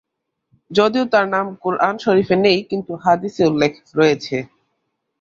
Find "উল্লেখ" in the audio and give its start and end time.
3.51-3.71